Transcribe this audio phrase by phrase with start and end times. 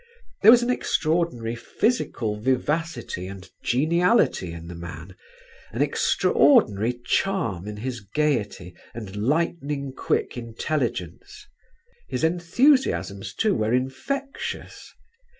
[0.41, 5.15] There was an extraordinary physical vivacity and geniality in the man,
[5.71, 11.45] an extraordinary charm in his gaiety, and lightning quick intelligence.
[12.09, 14.91] His enthusiasms, too, were infectious.